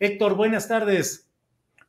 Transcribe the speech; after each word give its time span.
Héctor, 0.00 0.36
buenas 0.36 0.68
tardes. 0.68 1.28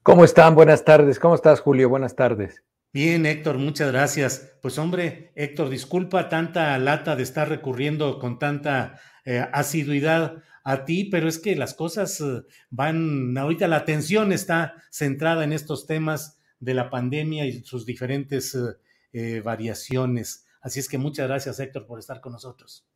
¿Cómo 0.02 0.24
están? 0.24 0.56
Buenas 0.56 0.84
tardes. 0.84 1.20
¿Cómo 1.20 1.36
estás, 1.36 1.60
Julio? 1.62 1.90
Buenas 1.90 2.16
tardes. 2.16 2.64
Bien, 2.92 3.26
Héctor, 3.28 3.60
muchas 3.60 3.92
gracias. 3.92 4.58
Pues 4.62 4.80
hombre, 4.80 5.32
Héctor, 5.36 5.70
disculpa 5.70 6.28
tanta 6.28 6.76
lata 6.80 7.16
de 7.16 7.22
estar 7.22 7.48
recurriendo 7.48 8.18
con 8.18 8.40
tanta 8.40 9.00
eh, 9.26 9.46
asiduidad 9.54 10.42
a 10.64 10.86
ti, 10.86 11.06
pero 11.06 11.28
es 11.28 11.38
que 11.38 11.56
las 11.56 11.76
cosas 11.76 12.20
eh, 12.22 12.42
van, 12.72 13.38
ahorita 13.38 13.68
la 13.68 13.78
atención 13.78 14.32
está 14.32 14.74
centrada 14.90 15.44
en 15.44 15.54
estos 15.54 15.86
temas 15.86 16.40
de 16.60 16.74
la 16.74 16.90
pandemia 16.90 17.46
y 17.46 17.64
sus 17.64 17.86
diferentes 17.86 18.56
eh, 18.56 18.78
eh, 19.14 19.42
variaciones. 19.42 20.46
Así 20.62 20.80
es 20.80 20.90
que 20.90 20.98
muchas 20.98 21.28
gracias, 21.28 21.60
Héctor, 21.60 21.86
por 21.86 22.00
estar 22.00 22.22
con 22.22 22.34
nosotros. 22.34 22.88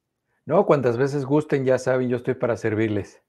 No, 0.45 0.65
cuantas 0.65 0.97
veces 0.97 1.23
gusten, 1.23 1.65
ya 1.65 1.77
saben, 1.77 2.09
yo 2.09 2.17
estoy 2.17 2.33
para 2.33 2.57
servirles. 2.57 3.21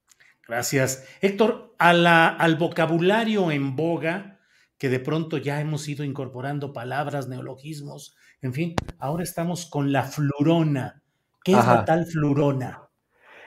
Gracias. 0.47 1.05
Héctor, 1.21 1.75
a 1.79 1.93
la, 1.93 2.29
al 2.29 2.57
vocabulario 2.57 3.51
en 3.51 3.77
boga, 3.77 4.41
que 4.79 4.89
de 4.89 5.01
pronto 5.01 5.39
ya 5.39 5.61
hemos 5.61 5.89
ido 5.89 6.05
incorporando 6.05 6.73
palabras, 6.73 7.29
neologismos, 7.29 8.17
en 8.43 8.53
fin, 8.53 8.75
ahora 8.99 9.23
estamos 9.23 9.67
con 9.67 9.93
la 9.93 10.03
flurona. 10.03 11.03
¿Qué 11.43 11.53
es 11.53 11.67
la 11.67 11.85
tal 11.85 12.07
flurona? 12.07 12.89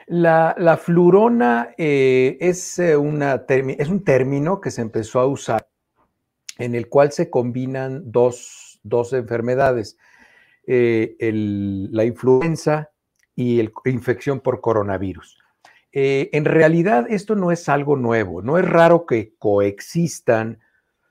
La, 0.06 0.54
la 0.58 0.76
flurona 0.76 1.70
eh, 1.76 2.36
es, 2.40 2.78
eh, 2.78 2.96
una 2.96 3.44
es 3.48 3.88
un 3.88 4.02
término 4.04 4.60
que 4.60 4.70
se 4.70 4.80
empezó 4.80 5.20
a 5.20 5.26
usar 5.26 5.68
en 6.56 6.74
el 6.74 6.88
cual 6.88 7.12
se 7.12 7.30
combinan 7.30 8.10
dos, 8.10 8.80
dos 8.82 9.12
enfermedades, 9.12 9.98
eh, 10.66 11.16
el- 11.20 11.92
la 11.92 12.04
influenza 12.04 12.90
y 13.34 13.62
la 13.62 13.70
infección 13.84 14.40
por 14.40 14.60
coronavirus. 14.60 15.38
Eh, 15.92 16.30
en 16.32 16.44
realidad 16.44 17.06
esto 17.08 17.34
no 17.34 17.50
es 17.50 17.68
algo 17.68 17.96
nuevo, 17.96 18.42
no 18.42 18.58
es 18.58 18.68
raro 18.68 19.06
que 19.06 19.34
coexistan 19.38 20.60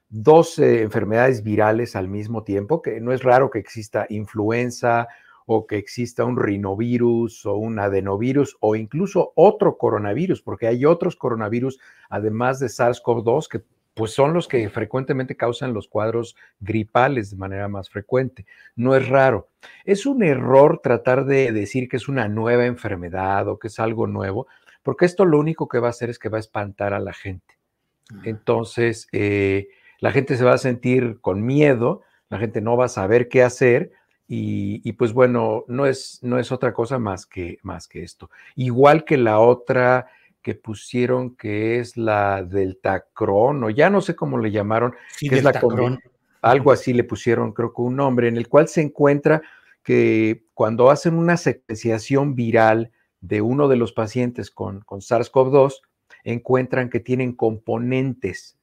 dos 0.10 0.60
enfermedades 0.60 1.44
virales 1.44 1.96
al 1.96 2.08
mismo 2.08 2.44
tiempo, 2.44 2.82
que 2.82 3.02
no 3.02 3.12
es 3.12 3.24
raro 3.24 3.50
que 3.50 3.60
exista 3.60 4.06
influenza 4.10 5.08
o 5.46 5.66
que 5.66 5.78
exista 5.78 6.26
un 6.26 6.38
rinovirus 6.38 7.46
o 7.46 7.56
un 7.56 7.80
adenovirus 7.80 8.58
o 8.60 8.76
incluso 8.76 9.32
otro 9.36 9.78
coronavirus, 9.78 10.42
porque 10.42 10.68
hay 10.68 10.86
otros 10.86 11.16
coronavirus 11.16 11.80
además 12.10 12.60
de 12.60 12.68
SARS-CoV-2 12.68 13.48
que 13.48 13.62
pues 13.98 14.12
son 14.12 14.32
los 14.32 14.48
que 14.48 14.70
frecuentemente 14.70 15.36
causan 15.36 15.74
los 15.74 15.88
cuadros 15.88 16.36
gripales 16.60 17.32
de 17.32 17.38
manera 17.38 17.68
más 17.68 17.90
frecuente. 17.90 18.46
No 18.76 18.96
es 18.96 19.10
raro. 19.10 19.50
Es 19.86 20.06
un 20.06 20.22
error 20.22 20.82
tratar 20.84 21.26
de 21.26 21.52
decir 21.52 21.90
que 21.90 21.98
es 21.98 22.08
una 22.08 22.28
nueva 22.28 22.66
enfermedad 22.68 23.48
o 23.48 23.58
que 23.58 23.70
es 23.70 23.80
algo 23.80 24.06
nuevo, 24.06 24.46
porque 24.88 25.04
esto 25.04 25.26
lo 25.26 25.38
único 25.38 25.68
que 25.68 25.80
va 25.80 25.88
a 25.88 25.90
hacer 25.90 26.10
es 26.10 26.18
que 26.18 26.30
va 26.30 26.38
a 26.38 26.40
espantar 26.40 26.94
a 26.94 27.00
la 27.02 27.12
gente. 27.12 27.58
Entonces, 28.24 29.10
eh, 29.12 29.68
la 30.00 30.14
gente 30.14 30.38
se 30.38 30.46
va 30.46 30.54
a 30.54 30.58
sentir 30.58 31.20
con 31.20 31.46
miedo, 31.46 32.04
la 32.30 32.38
gente 32.40 32.62
no 32.62 32.78
va 32.78 32.86
a 32.86 32.88
saber 32.88 33.28
qué 33.28 33.44
hacer 33.44 33.92
y, 34.30 34.80
y, 34.90 34.94
pues 34.94 35.12
bueno, 35.12 35.66
no 35.68 35.86
es, 35.88 36.20
no 36.22 36.40
es 36.40 36.54
otra 36.54 36.74
cosa 36.74 37.00
más 37.00 37.26
que, 37.26 37.60
más 37.64 37.90
que 37.90 38.02
esto. 38.02 38.30
Igual 38.56 39.04
que 39.04 39.18
la 39.18 39.40
otra 39.40 40.08
que 40.42 40.56
pusieron 40.56 41.36
que 41.36 41.80
es 41.82 41.98
la 41.98 42.42
Deltacron, 42.44 43.66
o 43.66 43.70
ya 43.70 43.90
no 43.90 44.00
sé 44.00 44.16
cómo 44.16 44.38
le 44.38 44.52
llamaron, 44.52 44.96
Sí, 45.18 45.28
que 45.28 45.36
es 45.36 45.44
la 45.44 45.52
combi- 45.60 46.00
algo 46.42 46.72
así 46.72 46.94
le 46.94 47.04
pusieron, 47.04 47.52
creo 47.52 47.74
que 47.74 47.82
un 47.82 47.98
nombre, 47.98 48.30
en 48.30 48.38
el 48.38 48.48
cual 48.48 48.70
se 48.70 48.80
encuentra 48.80 49.42
que 49.84 50.46
cuando 50.54 50.90
hacen 50.90 51.16
una 51.16 51.36
secuenciación 51.36 52.36
viral 52.36 52.94
de 53.22 53.42
uno 53.42 53.68
de 53.68 53.78
los 53.78 53.94
pacientes 53.94 54.52
con, 54.52 54.82
con 54.82 55.02
SARS-CoV-2, 55.02 55.82
encuentran 56.24 56.90
que 56.90 57.00
tienen 57.00 57.34
componentes, 57.34 58.58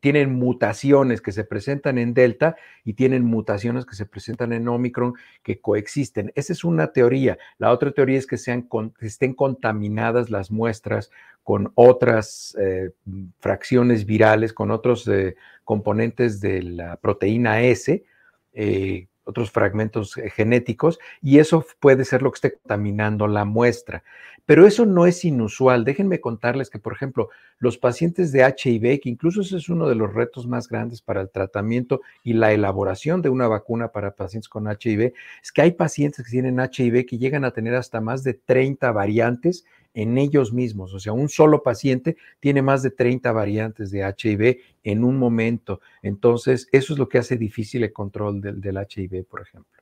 tienen 0.00 0.34
mutaciones 0.34 1.20
que 1.20 1.32
se 1.32 1.44
presentan 1.44 1.98
en 1.98 2.14
Delta 2.14 2.56
y 2.84 2.94
tienen 2.94 3.24
mutaciones 3.24 3.86
que 3.86 3.94
se 3.94 4.04
presentan 4.04 4.52
en 4.52 4.68
Omicron 4.68 5.14
que 5.42 5.60
coexisten. 5.60 6.32
Esa 6.34 6.52
es 6.52 6.64
una 6.64 6.92
teoría. 6.92 7.38
La 7.58 7.70
otra 7.70 7.92
teoría 7.92 8.18
es 8.18 8.26
que, 8.26 8.36
sean 8.36 8.68
que 8.98 9.06
estén 9.06 9.34
contaminadas 9.34 10.30
las 10.30 10.50
muestras 10.50 11.10
con 11.42 11.70
otras 11.76 12.56
eh, 12.60 12.90
fracciones 13.38 14.04
virales, 14.04 14.52
con 14.52 14.72
otros 14.72 15.06
eh, 15.06 15.36
componentes 15.64 16.40
de 16.40 16.62
la 16.62 16.96
proteína 16.96 17.62
S, 17.62 18.04
eh, 18.52 19.06
otros 19.26 19.50
fragmentos 19.50 20.16
eh, 20.16 20.30
genéticos, 20.30 20.98
y 21.20 21.38
eso 21.38 21.66
puede 21.80 22.04
ser 22.04 22.22
lo 22.22 22.30
que 22.30 22.36
esté 22.36 22.52
contaminando 22.54 23.26
la 23.26 23.44
muestra. 23.44 24.02
Pero 24.46 24.64
eso 24.64 24.86
no 24.86 25.06
es 25.06 25.24
inusual. 25.24 25.84
Déjenme 25.84 26.20
contarles 26.20 26.70
que, 26.70 26.78
por 26.78 26.92
ejemplo, 26.92 27.30
los 27.58 27.78
pacientes 27.78 28.30
de 28.30 28.42
HIV, 28.42 29.00
que 29.00 29.08
incluso 29.08 29.40
ese 29.40 29.56
es 29.56 29.68
uno 29.68 29.88
de 29.88 29.96
los 29.96 30.14
retos 30.14 30.46
más 30.46 30.68
grandes 30.68 31.02
para 31.02 31.20
el 31.20 31.30
tratamiento 31.30 32.00
y 32.22 32.32
la 32.32 32.52
elaboración 32.52 33.22
de 33.22 33.28
una 33.28 33.48
vacuna 33.48 33.88
para 33.88 34.14
pacientes 34.14 34.48
con 34.48 34.68
HIV, 34.68 35.12
es 35.42 35.52
que 35.52 35.62
hay 35.62 35.72
pacientes 35.72 36.24
que 36.24 36.30
tienen 36.30 36.60
HIV 36.60 37.06
que 37.06 37.18
llegan 37.18 37.44
a 37.44 37.50
tener 37.50 37.74
hasta 37.74 38.00
más 38.00 38.22
de 38.22 38.34
30 38.34 38.92
variantes 38.92 39.64
en 39.96 40.18
ellos 40.18 40.52
mismos. 40.52 40.92
O 40.92 41.00
sea, 41.00 41.14
un 41.14 41.30
solo 41.30 41.62
paciente 41.62 42.18
tiene 42.38 42.60
más 42.60 42.82
de 42.82 42.90
30 42.90 43.32
variantes 43.32 43.90
de 43.90 44.00
HIV 44.06 44.58
en 44.84 45.02
un 45.02 45.16
momento. 45.16 45.80
Entonces, 46.02 46.68
eso 46.70 46.92
es 46.92 46.98
lo 46.98 47.08
que 47.08 47.18
hace 47.18 47.38
difícil 47.38 47.82
el 47.82 47.94
control 47.94 48.42
del, 48.42 48.60
del 48.60 48.76
HIV, 48.76 49.24
por 49.24 49.40
ejemplo. 49.40 49.72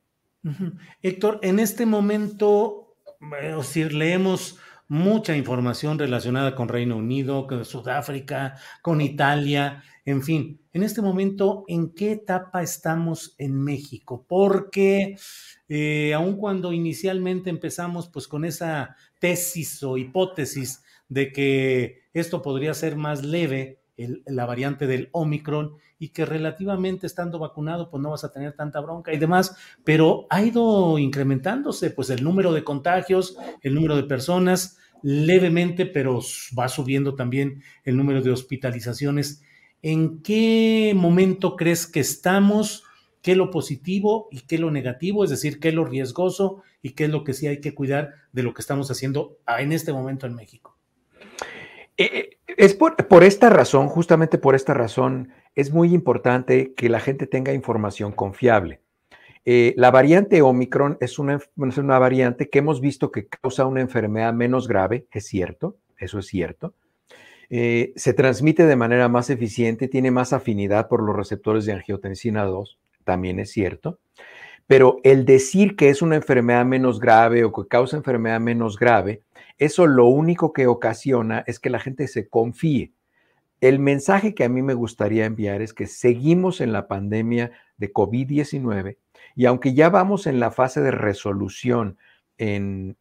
Héctor, 1.02 1.40
en 1.42 1.58
este 1.58 1.84
momento, 1.84 2.94
eh, 3.20 3.50
es 3.50 3.56
decir, 3.56 3.92
leemos 3.92 4.60
mucha 4.88 5.36
información 5.36 5.98
relacionada 5.98 6.54
con 6.54 6.68
Reino 6.68 6.96
Unido, 6.96 7.46
con 7.46 7.64
Sudáfrica, 7.64 8.56
con 8.82 9.00
Italia, 9.00 9.82
en 10.04 10.22
fin. 10.22 10.60
En 10.72 10.82
este 10.82 11.00
momento, 11.00 11.64
¿en 11.68 11.94
qué 11.94 12.12
etapa 12.12 12.62
estamos 12.62 13.34
en 13.38 13.62
México? 13.62 14.26
Porque 14.28 15.16
eh, 15.68 16.12
aun 16.14 16.36
cuando 16.36 16.72
inicialmente 16.72 17.48
empezamos 17.48 18.08
pues 18.08 18.28
con 18.28 18.44
esa 18.44 18.96
tesis 19.18 19.82
o 19.82 19.96
hipótesis 19.96 20.82
de 21.08 21.32
que 21.32 22.02
esto 22.12 22.42
podría 22.42 22.74
ser 22.74 22.96
más 22.96 23.24
leve, 23.24 23.83
la 23.96 24.46
variante 24.46 24.86
del 24.86 25.08
Omicron, 25.12 25.74
y 25.98 26.08
que 26.08 26.26
relativamente 26.26 27.06
estando 27.06 27.38
vacunado 27.38 27.90
pues 27.90 28.02
no 28.02 28.10
vas 28.10 28.24
a 28.24 28.32
tener 28.32 28.52
tanta 28.52 28.80
bronca 28.80 29.12
y 29.12 29.18
demás, 29.18 29.56
pero 29.84 30.26
ha 30.30 30.42
ido 30.42 30.98
incrementándose 30.98 31.90
pues 31.90 32.10
el 32.10 32.22
número 32.22 32.52
de 32.52 32.64
contagios, 32.64 33.36
el 33.62 33.74
número 33.74 33.96
de 33.96 34.02
personas 34.02 34.78
levemente, 35.02 35.86
pero 35.86 36.20
va 36.58 36.68
subiendo 36.68 37.14
también 37.14 37.62
el 37.84 37.96
número 37.96 38.22
de 38.22 38.30
hospitalizaciones. 38.30 39.42
¿En 39.82 40.22
qué 40.22 40.94
momento 40.96 41.56
crees 41.56 41.86
que 41.86 42.00
estamos? 42.00 42.84
¿Qué 43.20 43.32
es 43.32 43.36
lo 43.36 43.50
positivo 43.50 44.28
y 44.30 44.40
qué 44.40 44.54
es 44.54 44.60
lo 44.60 44.70
negativo? 44.70 45.24
Es 45.24 45.30
decir, 45.30 45.60
qué 45.60 45.68
es 45.68 45.74
lo 45.74 45.84
riesgoso 45.84 46.62
y 46.82 46.90
qué 46.90 47.04
es 47.04 47.10
lo 47.10 47.22
que 47.22 47.34
sí 47.34 47.46
hay 47.46 47.60
que 47.60 47.74
cuidar 47.74 48.14
de 48.32 48.42
lo 48.42 48.54
que 48.54 48.62
estamos 48.62 48.90
haciendo 48.90 49.38
en 49.46 49.72
este 49.72 49.92
momento 49.92 50.26
en 50.26 50.34
México. 50.34 50.73
Eh, 51.96 52.38
es 52.56 52.74
por, 52.74 53.24
esta 53.24 53.50
razón, 53.50 53.88
justamente 53.88 54.38
por 54.38 54.54
esta 54.54 54.74
razón, 54.74 55.32
es 55.54 55.72
muy 55.72 55.94
importante 55.94 56.74
que 56.74 56.88
la 56.88 57.00
gente 57.00 57.26
tenga 57.26 57.52
información 57.52 58.12
confiable. 58.12 58.80
Eh, 59.44 59.74
la 59.76 59.90
variante 59.90 60.42
Omicron 60.42 60.96
es 61.00 61.18
una, 61.18 61.38
variante 61.98 62.48
que 62.48 62.58
hemos 62.60 62.80
visto 62.80 63.12
que 63.12 63.26
causa 63.26 63.66
una 63.66 63.80
enfermedad 63.80 64.32
menos 64.32 64.66
grave, 64.66 65.06
es 65.12 65.26
cierto, 65.26 65.76
eso 65.98 66.18
es 66.18 66.26
cierto. 66.26 66.74
Eh, 67.50 67.92
se 67.94 68.14
transmite 68.14 68.66
de 68.66 68.76
manera 68.76 69.08
más 69.08 69.30
eficiente, 69.30 69.86
tiene 69.86 70.10
más 70.10 70.32
afinidad 70.32 70.88
por 70.88 71.02
los 71.02 71.14
receptores 71.14 71.66
de 71.66 71.74
angiotensina 71.74 72.44
2, 72.44 72.78
también 73.04 73.38
es 73.38 73.50
cierto. 73.52 74.00
Pero 74.66 74.98
el 75.04 75.24
decir 75.24 75.76
que 75.76 75.90
es 75.90 76.02
una 76.02 76.16
enfermedad 76.16 76.64
menos 76.64 76.98
grave 76.98 77.44
o 77.44 77.52
que 77.52 77.68
causa 77.68 77.96
enfermedad 77.96 78.40
menos 78.40 78.78
grave, 78.78 79.22
eso 79.58 79.86
lo 79.86 80.06
único 80.06 80.52
que 80.52 80.66
ocasiona 80.66 81.44
es 81.46 81.60
que 81.60 81.70
la 81.70 81.78
gente 81.78 82.08
se 82.08 82.28
confíe. 82.28 82.92
El 83.60 83.78
mensaje 83.78 84.34
que 84.34 84.44
a 84.44 84.48
mí 84.48 84.62
me 84.62 84.74
gustaría 84.74 85.26
enviar 85.26 85.62
es 85.62 85.72
que 85.72 85.86
seguimos 85.86 86.60
en 86.60 86.72
la 86.72 86.88
pandemia 86.88 87.52
de 87.76 87.92
COVID-19 87.92 88.96
y 89.36 89.46
aunque 89.46 89.74
ya 89.74 89.88
vamos 89.88 90.26
en 90.26 90.40
la 90.40 90.50
fase 90.50 90.80
de 90.80 90.90
resolución 90.90 91.98
en, 92.38 92.96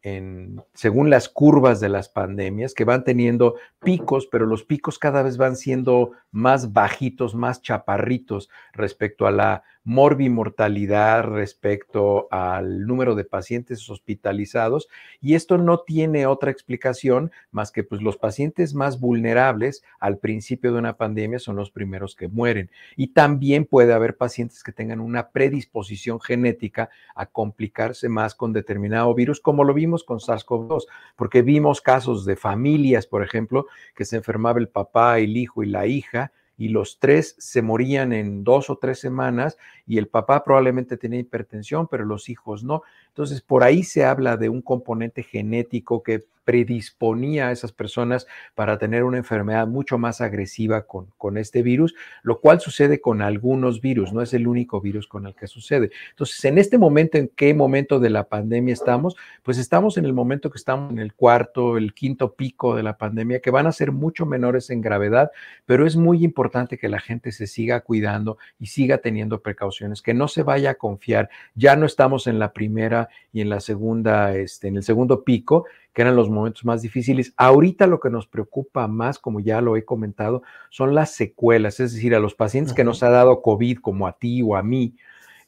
según 0.74 1.10
las 1.10 1.30
curvas 1.30 1.80
de 1.80 1.90
las 1.90 2.10
pandemias, 2.10 2.74
que 2.74 2.86
van 2.86 3.04
teniendo 3.04 3.56
picos, 3.80 4.28
pero 4.28 4.46
los 4.46 4.64
picos 4.64 5.00
cada 5.00 5.24
vez 5.24 5.38
van 5.38 5.56
siendo 5.56 6.12
más 6.32 6.74
bajitos, 6.74 7.36
más 7.36 7.62
chaparritos 7.62 8.50
respecto 8.74 9.26
a 9.28 9.32
la 9.32 9.64
morbimortalidad 9.86 11.24
respecto 11.26 12.28
al 12.32 12.86
número 12.86 13.16
de 13.16 13.26
pacientes 13.26 13.90
hospitalizados 13.90 14.88
y 15.20 15.36
esto 15.36 15.58
no 15.58 15.80
tiene 15.80 16.26
otra 16.26 16.52
explicación 16.52 17.32
más 17.52 17.72
que 17.72 17.84
pues 17.84 18.02
los 18.02 18.18
pacientes 18.18 18.74
más 18.74 19.00
vulnerables 19.00 19.84
al 20.00 20.20
principio 20.20 20.72
de 20.72 20.80
una 20.80 20.96
pandemia 20.96 21.40
son 21.40 21.58
los 21.58 21.70
primeros 21.70 22.16
que 22.16 22.30
mueren. 22.30 22.72
Y 22.96 23.08
también 23.08 23.66
puede 23.66 23.94
haber 23.94 24.16
pacientes 24.16 24.64
que 24.64 24.72
tengan 24.72 25.02
una 25.02 25.30
predisposición 25.30 26.22
genética 26.22 26.90
a 27.14 27.26
complicarse 27.26 28.08
más 28.08 28.36
con 28.36 28.54
determinado 28.54 29.14
virus 29.14 29.23
como 29.42 29.64
lo 29.64 29.74
vimos 29.74 30.04
con 30.04 30.20
SARS-CoV-2 30.20 30.86
porque 31.16 31.42
vimos 31.42 31.82
casos 31.82 32.26
de 32.26 32.36
familias 32.36 33.08
por 33.08 33.24
ejemplo 33.24 33.68
que 33.96 34.06
se 34.06 34.18
enfermaba 34.18 34.60
el 34.60 34.68
papá, 34.68 35.20
el 35.20 35.38
hijo 35.38 35.64
y 35.64 35.68
la 35.68 35.88
hija 35.88 36.32
y 36.58 36.70
los 36.70 37.00
tres 37.00 37.36
se 37.40 37.62
morían 37.62 38.14
en 38.14 38.44
dos 38.44 38.70
o 38.70 38.78
tres 38.78 39.00
semanas 39.00 39.58
y 39.88 39.98
el 39.98 40.08
papá 40.08 40.44
probablemente 40.44 40.98
tenía 40.98 41.20
hipertensión, 41.20 41.88
pero 41.88 42.06
los 42.06 42.30
hijos 42.30 42.64
no. 42.64 42.84
Entonces, 43.08 43.42
por 43.42 43.64
ahí 43.64 43.84
se 43.84 44.06
habla 44.06 44.38
de 44.38 44.50
un 44.50 44.62
componente 44.62 45.24
genético 45.24 46.04
que 46.04 46.26
predisponía 46.44 47.48
a 47.48 47.52
esas 47.52 47.72
personas 47.72 48.28
para 48.56 48.78
tener 48.78 49.04
una 49.04 49.18
enfermedad 49.18 49.68
mucho 49.68 49.98
más 49.98 50.22
agresiva 50.22 50.86
con, 50.86 51.08
con, 51.18 51.38
este 51.38 51.62
virus, 51.62 51.96
lo 52.22 52.40
cual 52.40 52.60
sucede 52.60 53.02
con 53.02 53.22
algunos 53.22 53.82
virus, 53.82 54.14
no 54.14 54.22
es 54.22 54.34
el 54.34 54.48
único 54.48 54.82
virus 54.82 55.08
con 55.08 55.26
el 55.26 55.36
que 55.36 55.48
sucede. 55.48 55.92
Entonces, 56.12 56.44
en 56.46 56.58
este 56.58 56.78
momento, 56.78 57.18
¿en 57.18 57.30
qué 57.36 57.54
momento 57.54 58.00
de 58.00 58.10
la 58.10 58.28
pandemia 58.28 58.74
estamos? 58.74 59.16
Pues 59.42 59.58
estamos 59.58 59.98
en 59.98 60.06
el 60.06 60.14
momento 60.14 60.50
que 60.50 60.58
estamos 60.58 60.92
en 60.92 61.00
el 61.00 61.14
cuarto, 61.14 61.78
el 61.78 61.94
quinto 61.94 62.34
pico 62.34 62.76
de 62.76 62.84
la 62.84 62.98
pandemia, 62.98 63.40
que 63.40 63.52
van 63.52 63.68
a 63.68 63.72
ser 63.72 63.92
mucho 63.92 64.26
menores 64.26 64.70
en 64.70 64.82
gravedad, 64.82 65.32
pero 65.66 65.86
es 65.86 65.96
muy 65.96 66.24
importante 66.24 66.78
que 66.78 66.90
la 66.90 67.00
gente 67.00 67.32
se 67.32 67.48
siga 67.48 67.82
cuidando 67.82 68.38
y 68.60 68.68
siga 68.68 69.00
teniendo 69.00 69.42
precauciones, 69.42 70.02
que 70.02 70.14
no 70.14 70.28
se 70.28 70.44
vaya 70.44 70.72
a 70.72 70.76
confiar. 70.76 71.30
Ya 71.56 71.76
no 71.76 71.86
estamos 71.86 72.28
en 72.28 72.40
la 72.40 72.54
primera 72.54 73.10
y 73.32 73.42
en 73.42 73.50
la 73.50 73.60
segunda, 73.60 74.36
este, 74.36 74.68
en 74.68 74.78
el 74.78 74.84
segundo 74.84 75.24
pico, 75.24 75.66
que 75.94 76.02
eran 76.02 76.16
los 76.16 76.30
momentos 76.30 76.66
más 76.66 76.82
difíciles. 76.82 77.34
Ahorita 77.38 77.88
lo 77.88 78.00
que 78.00 78.10
nos 78.10 78.28
preocupa 78.28 78.88
más, 78.88 79.20
como 79.20 79.40
ya 79.40 79.62
lo 79.62 79.78
he 79.78 79.86
comentado, 79.86 80.44
son 80.70 80.96
las 80.96 81.12
secuelas, 81.12 81.80
es 81.80 81.94
decir, 81.94 82.16
a 82.16 82.20
los 82.20 82.36
pacientes 82.36 82.74
que 82.74 82.84
nos 82.84 83.04
ha 83.04 83.10
dado 83.10 83.42
COVID, 83.42 83.78
como 83.78 84.08
a 84.08 84.14
ti 84.14 84.42
o 84.42 84.56
a 84.56 84.64
mí, 84.64 84.96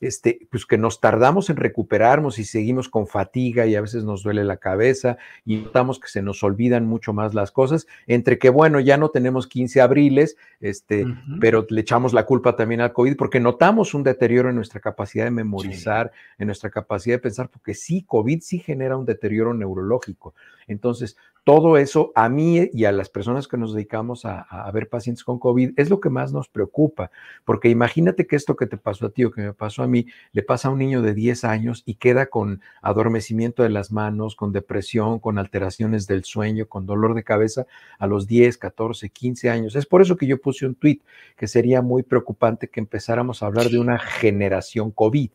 este, 0.02 0.48
pues 0.50 0.66
que 0.66 0.78
nos 0.78 1.00
tardamos 1.00 1.50
en 1.50 1.58
recuperarnos 1.58 2.40
y 2.40 2.46
seguimos 2.46 2.90
con 2.90 3.08
fatiga 3.08 3.66
y 3.66 3.76
a 3.76 3.82
veces 3.82 4.04
nos 4.04 4.24
duele 4.24 4.44
la 4.44 4.58
cabeza 4.58 5.18
y 5.46 5.58
notamos 5.58 6.00
que 6.00 6.08
se 6.08 6.22
nos 6.22 6.44
olvidan 6.44 6.86
mucho 6.86 7.14
más 7.14 7.34
las 7.34 7.52
cosas, 7.52 7.88
entre 8.08 8.38
que 8.38 8.50
bueno, 8.50 8.80
ya 8.80 8.98
no 8.98 9.10
tenemos 9.10 9.48
15 9.48 9.82
abriles, 9.82 10.38
este, 10.60 11.06
pero 11.40 11.66
le 11.70 11.82
echamos 11.82 12.14
la 12.14 12.26
culpa 12.26 12.56
también 12.56 12.82
al 12.82 12.94
COVID 12.94 13.16
porque 13.16 13.40
notamos 13.40 13.94
un 13.94 14.04
deterioro 14.04 14.50
en 14.50 14.56
nuestra 14.56 14.80
capacidad 14.80 15.26
de 15.26 15.32
memorizar, 15.32 16.12
en 16.38 16.48
nuestra 16.48 16.70
capacidad 16.70 17.16
de 17.16 17.20
pensar, 17.20 17.50
porque 17.50 17.74
sí, 17.74 18.04
COVID 18.08 18.42
sí 18.42 18.60
genera 18.60 18.98
un 18.98 19.06
deterioro 19.06 19.54
neurológico. 19.54 20.34
Entonces, 20.68 21.16
todo 21.46 21.78
eso 21.78 22.12
a 22.16 22.28
mí 22.28 22.72
y 22.74 22.86
a 22.86 22.92
las 22.92 23.10
personas 23.10 23.48
que 23.48 23.56
nos 23.56 23.74
dedicamos 23.74 24.26
a, 24.26 24.70
ver 24.74 24.90
pacientes 24.90 25.24
con 25.24 25.38
COVID 25.38 25.74
es 25.78 25.92
lo 25.92 26.00
que 26.00 26.10
más 26.10 26.34
nos 26.34 26.50
preocupa, 26.50 27.12
porque 27.46 27.70
imagínate 27.70 28.26
que 28.26 28.36
esto 28.36 28.56
que 28.56 28.66
te 28.66 28.78
pasó 28.78 29.06
a 29.06 29.10
ti 29.12 29.24
o 29.26 29.32
que 29.32 29.42
me 29.42 29.54
pasó 29.54 29.84
a 29.84 29.85
mí 29.88 30.08
le 30.32 30.44
pasa 30.44 30.68
a 30.68 30.72
un 30.72 30.80
niño 30.80 31.02
de 31.02 31.14
10 31.14 31.44
años 31.44 31.84
y 31.86 31.96
queda 31.96 32.28
con 32.28 32.62
adormecimiento 32.82 33.64
de 33.64 33.70
las 33.70 33.92
manos, 33.92 34.36
con 34.36 34.52
depresión, 34.52 35.20
con 35.20 35.38
alteraciones 35.38 36.08
del 36.08 36.24
sueño, 36.24 36.68
con 36.68 36.86
dolor 36.86 37.16
de 37.16 37.24
cabeza 37.24 37.66
a 38.00 38.08
los 38.08 38.28
10, 38.28 38.58
14, 38.58 39.10
15 39.10 39.50
años. 39.50 39.76
Es 39.76 39.86
por 39.86 40.02
eso 40.02 40.18
que 40.18 40.28
yo 40.28 40.40
puse 40.40 40.66
un 40.66 40.76
tweet 40.76 41.00
que 41.38 41.48
sería 41.48 41.82
muy 41.82 42.04
preocupante 42.04 42.70
que 42.70 42.80
empezáramos 42.80 43.42
a 43.42 43.48
hablar 43.48 43.70
de 43.70 43.80
una 43.80 44.00
generación 44.00 44.92
COVID. 44.92 45.30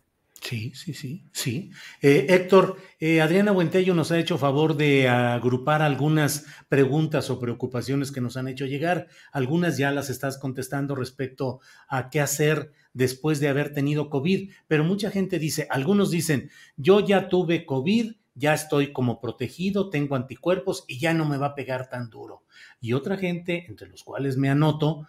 Sí, 0.51 0.73
sí, 0.75 0.95
sí, 0.95 1.25
sí. 1.31 1.71
Eh, 2.03 2.27
Héctor, 2.31 2.77
eh, 2.99 3.21
Adriana 3.21 3.53
Buentello 3.53 3.95
nos 3.95 4.11
ha 4.11 4.19
hecho 4.19 4.37
favor 4.37 4.77
de 4.77 5.09
agrupar 5.09 5.81
algunas 5.81 6.45
preguntas 6.69 7.31
o 7.31 7.39
preocupaciones 7.39 8.11
que 8.11 8.21
nos 8.21 8.37
han 8.37 8.49
hecho 8.49 8.67
llegar. 8.67 9.07
Algunas 9.31 9.79
ya 9.79 9.93
las 9.93 10.11
estás 10.11 10.39
contestando 10.39 10.97
respecto 10.97 11.61
a 11.87 12.11
qué 12.11 12.21
hacer 12.21 12.73
después 12.95 13.39
de 13.39 13.47
haber 13.47 13.73
tenido 13.73 14.11
COVID, 14.11 14.51
pero 14.67 14.83
mucha 14.83 15.13
gente 15.13 15.39
dice, 15.39 15.69
algunos 15.71 16.11
dicen, 16.11 16.51
yo 16.77 16.99
ya 16.99 17.29
tuve 17.29 17.65
COVID, 17.65 18.15
ya 18.35 18.53
estoy 18.53 18.93
como 18.93 19.21
protegido, 19.21 19.89
tengo 19.89 20.17
anticuerpos 20.17 20.85
y 20.89 20.99
ya 20.99 21.15
no 21.15 21.27
me 21.27 21.37
va 21.37 21.47
a 21.47 21.55
pegar 21.55 21.89
tan 21.89 22.11
duro. 22.11 22.43
Y 22.81 22.95
otra 22.95 23.17
gente, 23.17 23.67
entre 23.69 23.89
los 23.89 24.03
cuales 24.03 24.37
me 24.37 24.51
anoto, 24.51 25.07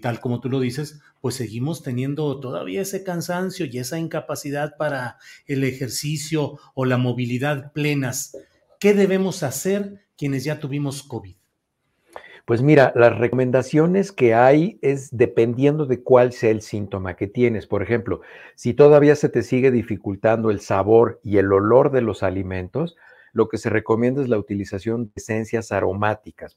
tal 0.00 0.20
como 0.20 0.40
tú 0.40 0.48
lo 0.48 0.60
dices, 0.60 1.00
pues 1.20 1.34
seguimos 1.34 1.82
teniendo 1.82 2.40
todavía 2.40 2.82
ese 2.82 3.02
cansancio 3.02 3.66
y 3.66 3.78
esa 3.78 3.98
incapacidad 3.98 4.76
para 4.76 5.18
el 5.46 5.64
ejercicio 5.64 6.58
o 6.74 6.84
la 6.84 6.96
movilidad 6.96 7.72
plenas. 7.72 8.36
¿Qué 8.78 8.94
debemos 8.94 9.42
hacer 9.42 10.06
quienes 10.16 10.44
ya 10.44 10.60
tuvimos 10.60 11.02
COVID? 11.02 11.34
Pues 12.46 12.62
mira, 12.62 12.92
las 12.94 13.18
recomendaciones 13.18 14.12
que 14.12 14.32
hay 14.32 14.78
es 14.80 15.08
dependiendo 15.10 15.84
de 15.84 16.04
cuál 16.04 16.32
sea 16.32 16.50
el 16.50 16.62
síntoma 16.62 17.16
que 17.16 17.26
tienes. 17.26 17.66
Por 17.66 17.82
ejemplo, 17.82 18.20
si 18.54 18.72
todavía 18.72 19.16
se 19.16 19.28
te 19.28 19.42
sigue 19.42 19.72
dificultando 19.72 20.50
el 20.50 20.60
sabor 20.60 21.18
y 21.24 21.38
el 21.38 21.52
olor 21.52 21.90
de 21.90 22.02
los 22.02 22.22
alimentos, 22.22 22.96
lo 23.32 23.48
que 23.48 23.58
se 23.58 23.68
recomienda 23.68 24.22
es 24.22 24.28
la 24.28 24.38
utilización 24.38 25.06
de 25.06 25.12
esencias 25.16 25.72
aromáticas. 25.72 26.56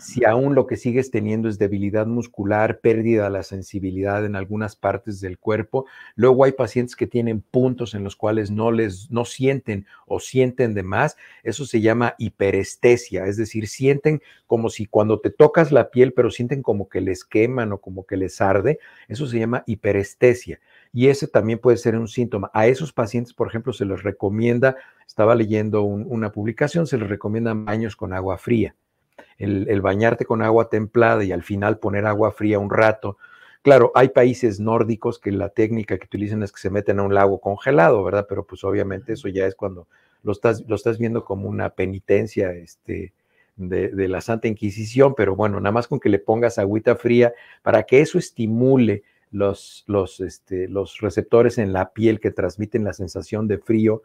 Si 0.00 0.24
aún 0.24 0.54
lo 0.54 0.66
que 0.66 0.76
sigues 0.76 1.10
teniendo 1.10 1.48
es 1.48 1.58
debilidad 1.58 2.06
muscular, 2.06 2.80
pérdida 2.80 3.24
de 3.24 3.30
la 3.30 3.42
sensibilidad 3.42 4.24
en 4.24 4.36
algunas 4.36 4.76
partes 4.76 5.20
del 5.20 5.38
cuerpo, 5.38 5.86
luego 6.14 6.44
hay 6.44 6.52
pacientes 6.52 6.96
que 6.96 7.06
tienen 7.06 7.40
puntos 7.40 7.94
en 7.94 8.04
los 8.04 8.16
cuales 8.16 8.50
no 8.50 8.70
les 8.70 9.10
no 9.10 9.24
sienten 9.24 9.86
o 10.06 10.20
sienten 10.20 10.74
de 10.74 10.82
más, 10.82 11.16
eso 11.42 11.64
se 11.64 11.80
llama 11.80 12.14
hiperestesia, 12.18 13.26
es 13.26 13.36
decir, 13.36 13.68
sienten 13.68 14.22
como 14.46 14.70
si 14.70 14.86
cuando 14.86 15.20
te 15.20 15.30
tocas 15.30 15.72
la 15.72 15.90
piel, 15.90 16.12
pero 16.12 16.30
sienten 16.30 16.62
como 16.62 16.88
que 16.88 17.00
les 17.00 17.24
queman 17.24 17.72
o 17.72 17.78
como 17.78 18.06
que 18.06 18.16
les 18.16 18.40
arde, 18.40 18.78
eso 19.08 19.26
se 19.26 19.38
llama 19.38 19.64
hiperestesia 19.66 20.60
y 20.92 21.08
ese 21.08 21.28
también 21.28 21.58
puede 21.58 21.76
ser 21.76 21.96
un 21.96 22.08
síntoma. 22.08 22.50
A 22.54 22.66
esos 22.66 22.92
pacientes, 22.92 23.34
por 23.34 23.48
ejemplo, 23.48 23.72
se 23.72 23.84
les 23.84 24.02
recomienda, 24.02 24.76
estaba 25.06 25.34
leyendo 25.34 25.82
una 25.82 26.32
publicación, 26.32 26.86
se 26.86 26.98
les 26.98 27.08
recomiendan 27.08 27.64
baños 27.64 27.96
con 27.96 28.12
agua 28.12 28.38
fría. 28.38 28.74
El, 29.38 29.80
bañarte 29.80 30.24
con 30.24 30.42
agua 30.42 30.68
templada 30.68 31.24
y 31.24 31.32
al 31.32 31.42
final 31.42 31.78
poner 31.78 32.06
agua 32.06 32.32
fría 32.32 32.58
un 32.58 32.70
rato. 32.70 33.16
Claro, 33.62 33.92
hay 33.94 34.08
países 34.08 34.60
nórdicos 34.60 35.18
que 35.18 35.32
la 35.32 35.48
técnica 35.48 35.98
que 35.98 36.06
utilizan 36.06 36.42
es 36.42 36.52
que 36.52 36.60
se 36.60 36.70
meten 36.70 36.98
a 36.98 37.02
un 37.02 37.14
lago 37.14 37.40
congelado, 37.40 38.02
¿verdad? 38.02 38.26
Pero 38.28 38.44
pues 38.44 38.64
obviamente 38.64 39.12
eso 39.12 39.28
ya 39.28 39.46
es 39.46 39.54
cuando 39.54 39.86
lo 40.22 40.32
estás, 40.32 40.64
lo 40.66 40.76
estás 40.76 40.98
viendo 40.98 41.24
como 41.24 41.48
una 41.48 41.70
penitencia 41.70 42.52
este, 42.52 43.12
de, 43.56 43.88
de 43.88 44.08
la 44.08 44.20
Santa 44.20 44.48
Inquisición, 44.48 45.14
pero 45.16 45.36
bueno, 45.36 45.60
nada 45.60 45.72
más 45.72 45.88
con 45.88 46.00
que 46.00 46.08
le 46.08 46.18
pongas 46.18 46.58
agüita 46.58 46.96
fría 46.96 47.32
para 47.62 47.82
que 47.84 48.00
eso 48.00 48.18
estimule 48.18 49.02
los, 49.30 49.84
los, 49.86 50.20
este, 50.20 50.68
los 50.68 51.00
receptores 51.00 51.58
en 51.58 51.72
la 51.72 51.92
piel 51.92 52.20
que 52.20 52.30
transmiten 52.30 52.84
la 52.84 52.92
sensación 52.92 53.48
de 53.48 53.58
frío. 53.58 54.02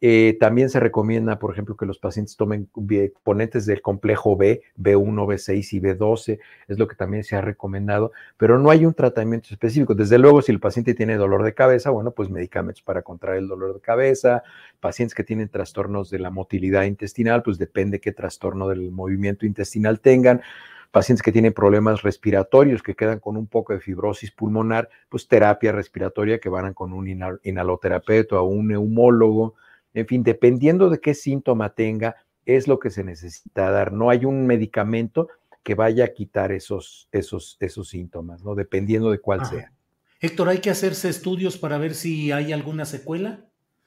Eh, 0.00 0.36
también 0.40 0.70
se 0.70 0.80
recomienda, 0.80 1.38
por 1.38 1.52
ejemplo, 1.52 1.76
que 1.76 1.86
los 1.86 1.98
pacientes 1.98 2.36
tomen 2.36 2.66
componentes 2.66 3.66
del 3.66 3.82
complejo 3.82 4.36
B, 4.36 4.62
B1, 4.78 5.26
B6 5.26 5.72
y 5.72 5.80
B12, 5.80 6.38
es 6.68 6.78
lo 6.78 6.88
que 6.88 6.96
también 6.96 7.24
se 7.24 7.36
ha 7.36 7.40
recomendado, 7.40 8.12
pero 8.36 8.58
no 8.58 8.70
hay 8.70 8.86
un 8.86 8.94
tratamiento 8.94 9.48
específico. 9.50 9.94
Desde 9.94 10.18
luego, 10.18 10.42
si 10.42 10.52
el 10.52 10.60
paciente 10.60 10.94
tiene 10.94 11.16
dolor 11.16 11.42
de 11.42 11.54
cabeza, 11.54 11.90
bueno, 11.90 12.12
pues 12.12 12.30
medicamentos 12.30 12.82
para 12.82 13.02
contraer 13.02 13.38
el 13.38 13.48
dolor 13.48 13.74
de 13.74 13.80
cabeza, 13.80 14.42
pacientes 14.80 15.14
que 15.14 15.24
tienen 15.24 15.48
trastornos 15.48 16.10
de 16.10 16.18
la 16.18 16.30
motilidad 16.30 16.84
intestinal, 16.84 17.42
pues 17.42 17.58
depende 17.58 18.00
qué 18.00 18.12
trastorno 18.12 18.68
del 18.68 18.90
movimiento 18.90 19.46
intestinal 19.46 20.00
tengan 20.00 20.40
pacientes 20.90 21.22
que 21.22 21.32
tienen 21.32 21.52
problemas 21.52 22.02
respiratorios, 22.02 22.82
que 22.82 22.94
quedan 22.94 23.20
con 23.20 23.36
un 23.36 23.46
poco 23.46 23.72
de 23.72 23.80
fibrosis 23.80 24.30
pulmonar, 24.30 24.88
pues 25.08 25.28
terapia 25.28 25.72
respiratoria 25.72 26.40
que 26.40 26.48
van 26.48 26.74
con 26.74 26.92
un 26.92 27.08
inhaloterapeuta 27.42 28.40
o 28.40 28.44
un 28.44 28.68
neumólogo, 28.68 29.54
en 29.94 30.06
fin, 30.06 30.22
dependiendo 30.22 30.90
de 30.90 31.00
qué 31.00 31.14
síntoma 31.14 31.74
tenga, 31.74 32.16
es 32.46 32.68
lo 32.68 32.78
que 32.78 32.90
se 32.90 33.04
necesita 33.04 33.70
dar. 33.70 33.92
No 33.92 34.10
hay 34.10 34.24
un 34.24 34.46
medicamento 34.46 35.28
que 35.62 35.74
vaya 35.74 36.04
a 36.04 36.08
quitar 36.08 36.52
esos, 36.52 37.08
esos, 37.12 37.56
esos 37.60 37.88
síntomas, 37.88 38.42
¿no? 38.42 38.54
Dependiendo 38.54 39.10
de 39.10 39.18
cuál 39.18 39.44
sea. 39.46 39.72
Héctor, 40.20 40.48
¿hay 40.48 40.58
que 40.58 40.70
hacerse 40.70 41.08
estudios 41.08 41.56
para 41.58 41.78
ver 41.78 41.94
si 41.94 42.32
hay 42.32 42.52
alguna 42.52 42.84
secuela? 42.84 43.46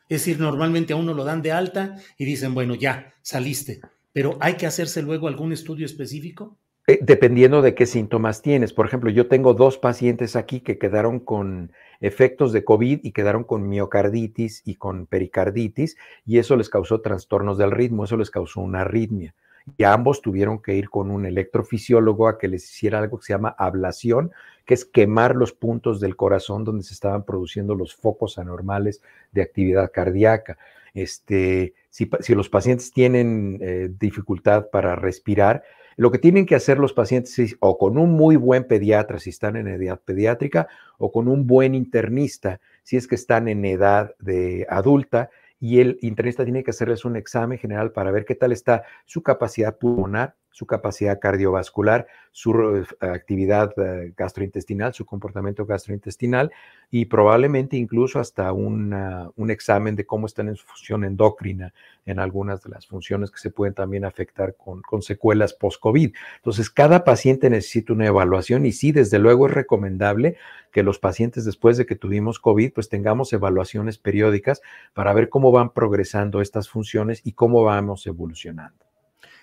Es 0.10 0.22
decir, 0.22 0.40
normalmente 0.40 0.94
a 0.94 0.96
uno 0.96 1.14
lo 1.14 1.24
dan 1.24 1.42
de 1.42 1.52
alta 1.52 1.98
y 2.18 2.26
dicen, 2.26 2.54
bueno, 2.54 2.76
ya, 2.76 3.14
saliste, 3.22 3.82
pero 4.12 4.38
¿hay 4.40 4.56
que 4.56 4.66
hacerse 4.66 5.02
luego 5.02 5.28
algún 5.28 5.54
estudio 5.54 5.86
específico? 5.86 6.58
Eh, 6.86 7.00
dependiendo 7.02 7.62
de 7.62 7.76
qué 7.76 7.86
síntomas 7.86 8.42
tienes. 8.42 8.74
Por 8.74 8.86
ejemplo, 8.86 9.10
yo 9.10 9.28
tengo 9.28 9.54
dos 9.54 9.78
pacientes 9.78 10.36
aquí 10.36 10.60
que 10.60 10.78
quedaron 10.78 11.22
con 11.22 11.72
efectos 12.02 12.52
de 12.52 12.66
COVID 12.66 13.00
y 13.04 13.12
quedaron 13.14 13.46
con 13.46 13.70
miocarditis 13.70 14.62
y 14.66 14.76
con 14.76 15.06
pericarditis 15.06 15.96
y 16.26 16.40
eso 16.40 16.58
les 16.58 16.70
causó 16.70 17.00
trastornos 17.00 17.58
del 17.58 17.72
ritmo, 17.72 18.04
eso 18.04 18.18
les 18.18 18.30
causó 18.30 18.60
una 18.60 18.82
arritmia. 18.82 19.34
Y 19.78 19.86
ambos 19.86 20.22
tuvieron 20.22 20.62
que 20.62 20.76
ir 20.76 20.90
con 20.90 21.10
un 21.10 21.26
electrofisiólogo 21.26 22.28
a 22.28 22.38
que 22.38 22.50
les 22.50 22.66
hiciera 22.66 23.00
algo 23.00 23.18
que 23.18 23.28
se 23.28 23.34
llama 23.34 23.56
ablación, 23.58 24.34
que 24.66 24.74
es 24.74 24.84
quemar 24.84 25.38
los 25.38 25.54
puntos 25.54 26.02
del 26.02 26.18
corazón 26.18 26.66
donde 26.66 26.84
se 26.84 26.94
estaban 26.94 27.24
produciendo 27.24 27.76
los 27.76 27.96
focos 27.96 28.38
anormales 28.38 29.02
de 29.32 29.42
actividad 29.42 29.90
cardíaca. 29.90 30.58
Este, 30.94 31.74
si, 31.90 32.10
los 32.36 32.50
pacientes 32.50 32.92
tienen 32.92 33.58
eh, 33.62 33.90
dificultad 33.98 34.70
para 34.70 34.98
respirar, 34.98 35.64
lo 35.96 36.12
que 36.12 36.20
tienen 36.20 36.46
que 36.46 36.56
hacer 36.56 36.80
los 36.80 36.94
pacientes 36.94 37.38
es 37.40 37.58
o 37.60 37.78
con 37.78 37.98
un 37.98 38.12
muy 38.12 38.36
buen 38.36 38.66
pediatra 38.66 39.20
si 39.20 39.30
están 39.30 39.56
en 39.56 39.68
edad 39.68 40.00
pediátrica 40.04 40.68
o 40.98 41.12
con 41.12 41.28
un 41.28 41.48
buen 41.48 41.76
internista 41.76 42.60
si 42.84 42.98
es 42.98 43.08
que 43.08 43.16
están 43.16 43.48
en 43.48 43.66
edad 43.66 44.16
de 44.20 44.66
adulta 44.70 45.30
y 45.64 45.80
el 45.80 45.98
internista 46.02 46.44
tiene 46.44 46.62
que 46.62 46.72
hacerles 46.72 47.06
un 47.06 47.16
examen 47.16 47.58
general 47.58 47.94
para 47.94 48.12
ver 48.12 48.26
qué 48.26 48.36
tal 48.36 48.52
está 48.52 48.84
su 49.06 49.24
capacidad 49.24 49.78
pulmonar, 49.78 50.36
su 50.54 50.68
capacidad 50.68 51.20
cardiovascular, 51.20 52.08
su 52.32 52.54
eh, 52.78 52.86
actividad 53.02 53.74
eh, 53.78 54.14
gastrointestinal, 54.16 54.94
su 54.94 55.04
comportamiento 55.04 55.66
gastrointestinal 55.66 56.52
y 56.92 57.06
probablemente 57.06 57.76
incluso 57.76 58.20
hasta 58.20 58.54
un 58.54 59.50
examen 59.50 59.96
de 59.96 60.06
cómo 60.06 60.28
están 60.28 60.48
en 60.48 60.56
su 60.56 60.66
función 60.66 61.04
endocrina, 61.04 61.74
en 62.06 62.20
algunas 62.20 62.62
de 62.62 62.70
las 62.70 62.86
funciones 62.86 63.32
que 63.32 63.40
se 63.40 63.50
pueden 63.50 63.74
también 63.74 64.06
afectar 64.06 64.56
con, 64.56 64.84
con 64.84 65.02
secuelas 65.02 65.54
post-COVID. 65.54 66.14
Entonces, 66.38 66.70
cada 66.70 67.04
paciente 67.04 67.50
necesita 67.50 67.94
una 67.94 68.06
evaluación 68.06 68.66
y 68.68 68.74
sí, 68.74 68.92
desde 68.92 69.18
luego 69.18 69.48
es 69.48 69.54
recomendable 69.54 70.38
que 70.72 70.84
los 70.84 71.00
pacientes 71.00 71.46
después 71.46 71.78
de 71.78 71.88
que 71.88 71.96
tuvimos 71.96 72.40
COVID, 72.40 72.74
pues 72.74 72.90
tengamos 72.90 73.34
evaluaciones 73.34 73.98
periódicas 73.98 74.62
para 74.94 75.14
ver 75.14 75.30
cómo 75.30 75.52
van 75.52 75.72
progresando 75.72 76.42
estas 76.42 76.70
funciones 76.70 77.22
y 77.24 77.34
cómo 77.34 77.64
vamos 77.64 78.06
evolucionando. 78.06 78.93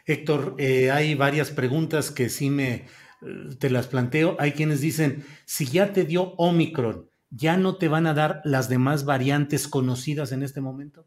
Héctor, 0.07 0.55
eh, 0.59 0.91
hay 0.91 1.15
varias 1.15 1.51
preguntas 1.51 2.11
que 2.11 2.29
sí 2.29 2.51
me 2.51 2.73
eh, 2.75 2.85
te 3.59 3.71
las 3.71 3.87
planteo. 3.87 4.37
Hay 4.39 4.53
quienes 4.53 4.81
dicen, 4.81 5.25
si 5.45 5.67
ya 5.67 5.93
te 5.93 6.05
dio 6.05 6.35
Omicron, 6.37 7.09
¿ya 7.31 7.57
no 7.57 7.77
te 7.77 7.89
van 7.89 8.07
a 8.07 8.15
dar 8.15 8.41
las 8.45 8.69
demás 8.69 9.05
variantes 9.05 9.69
conocidas 9.69 10.33
en 10.33 10.43
este 10.43 10.61
momento? 10.61 11.07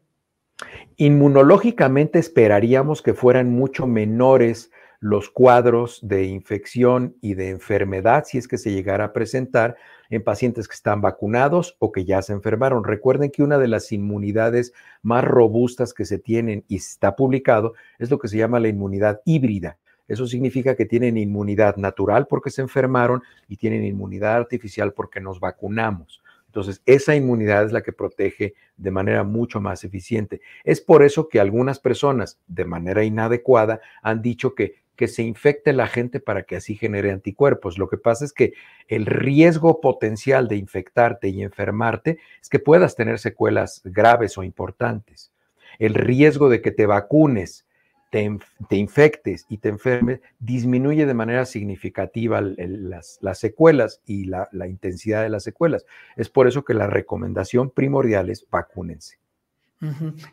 Inmunológicamente 0.96 2.18
esperaríamos 2.18 3.02
que 3.02 3.14
fueran 3.14 3.50
mucho 3.50 3.86
menores 3.86 4.70
los 5.04 5.28
cuadros 5.28 5.98
de 6.00 6.24
infección 6.24 7.14
y 7.20 7.34
de 7.34 7.50
enfermedad 7.50 8.24
si 8.26 8.38
es 8.38 8.48
que 8.48 8.56
se 8.56 8.72
llegara 8.72 9.04
a 9.04 9.12
presentar 9.12 9.76
en 10.08 10.24
pacientes 10.24 10.66
que 10.66 10.76
están 10.76 11.02
vacunados 11.02 11.76
o 11.78 11.92
que 11.92 12.06
ya 12.06 12.22
se 12.22 12.32
enfermaron. 12.32 12.84
Recuerden 12.84 13.30
que 13.30 13.42
una 13.42 13.58
de 13.58 13.68
las 13.68 13.92
inmunidades 13.92 14.72
más 15.02 15.22
robustas 15.22 15.92
que 15.92 16.06
se 16.06 16.18
tienen 16.18 16.64
y 16.68 16.76
está 16.76 17.16
publicado 17.16 17.74
es 17.98 18.10
lo 18.10 18.18
que 18.18 18.28
se 18.28 18.38
llama 18.38 18.60
la 18.60 18.68
inmunidad 18.68 19.20
híbrida. 19.26 19.76
Eso 20.08 20.26
significa 20.26 20.74
que 20.74 20.86
tienen 20.86 21.18
inmunidad 21.18 21.76
natural 21.76 22.26
porque 22.26 22.48
se 22.48 22.62
enfermaron 22.62 23.22
y 23.46 23.58
tienen 23.58 23.84
inmunidad 23.84 24.36
artificial 24.36 24.94
porque 24.94 25.20
nos 25.20 25.38
vacunamos. 25.38 26.22
Entonces, 26.46 26.80
esa 26.86 27.14
inmunidad 27.14 27.64
es 27.64 27.72
la 27.72 27.82
que 27.82 27.92
protege 27.92 28.54
de 28.76 28.90
manera 28.92 29.24
mucho 29.24 29.60
más 29.60 29.82
eficiente. 29.84 30.40
Es 30.62 30.80
por 30.80 31.02
eso 31.02 31.28
que 31.28 31.40
algunas 31.40 31.80
personas, 31.80 32.38
de 32.46 32.64
manera 32.64 33.02
inadecuada, 33.02 33.80
han 34.02 34.22
dicho 34.22 34.54
que 34.54 34.83
que 34.96 35.08
se 35.08 35.22
infecte 35.22 35.72
la 35.72 35.86
gente 35.86 36.20
para 36.20 36.44
que 36.44 36.56
así 36.56 36.76
genere 36.76 37.10
anticuerpos. 37.10 37.78
Lo 37.78 37.88
que 37.88 37.96
pasa 37.96 38.24
es 38.24 38.32
que 38.32 38.52
el 38.88 39.06
riesgo 39.06 39.80
potencial 39.80 40.48
de 40.48 40.56
infectarte 40.56 41.28
y 41.28 41.42
enfermarte 41.42 42.18
es 42.40 42.48
que 42.48 42.58
puedas 42.58 42.96
tener 42.96 43.18
secuelas 43.18 43.82
graves 43.84 44.38
o 44.38 44.42
importantes. 44.42 45.32
El 45.78 45.94
riesgo 45.94 46.48
de 46.48 46.62
que 46.62 46.70
te 46.70 46.86
vacunes, 46.86 47.66
te, 48.10 48.76
infectes 48.76 49.44
y 49.48 49.58
te 49.58 49.70
enfermes 49.70 50.20
disminuye 50.38 51.04
de 51.04 51.14
manera 51.14 51.44
significativa 51.46 52.40
las, 52.40 53.18
secuelas 53.32 54.00
y 54.06 54.26
la, 54.26 54.48
la 54.52 54.68
intensidad 54.68 55.24
de 55.24 55.30
las 55.30 55.42
secuelas. 55.42 55.84
Es 56.14 56.28
por 56.28 56.46
eso 56.46 56.64
que 56.64 56.74
la 56.74 56.86
recomendación 56.86 57.70
primordial 57.70 58.30
es 58.30 58.46
vacúnense. 58.48 59.18